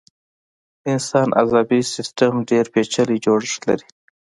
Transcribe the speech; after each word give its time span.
د 0.81 0.83
انسان 0.95 1.27
عصبي 1.39 1.81
سيستم 1.93 2.33
ډېر 2.49 2.65
پيچلی 2.73 3.17
جوړښت 3.25 3.61
لري. 3.69 3.87